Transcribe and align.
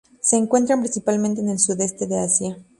Se 0.19 0.35
encuentran 0.35 0.79
principalmente 0.79 1.41
en 1.41 1.49
el 1.49 1.59
Sudeste 1.59 2.07
de 2.07 2.17
Asia. 2.19 2.57